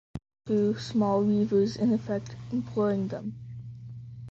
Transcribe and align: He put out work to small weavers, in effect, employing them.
He 0.47 0.47
put 0.47 0.53
out 0.53 0.63
work 0.69 0.75
to 0.77 0.81
small 0.81 1.23
weavers, 1.23 1.75
in 1.75 1.93
effect, 1.93 2.35
employing 2.51 3.09
them. 3.09 3.35